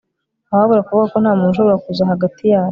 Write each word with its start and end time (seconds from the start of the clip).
Ntawabura 0.47 0.85
kuvuga 0.87 1.07
ko 1.13 1.17
ntamuntu 1.19 1.51
ushobora 1.53 1.81
kuza 1.83 2.03
hagati 2.11 2.43
yacu 2.53 2.69